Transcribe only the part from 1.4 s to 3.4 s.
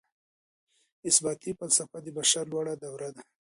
فلسفه د بشر لوړه دوره ده.